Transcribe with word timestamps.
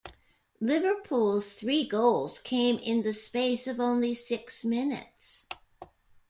Liverpool's 0.59 1.51
three 1.53 1.87
goals 1.87 2.39
came 2.39 2.79
in 2.79 3.03
the 3.03 3.13
space 3.13 3.67
of 3.67 3.79
only 3.79 4.15
six 4.15 4.65
minutes. 4.65 5.45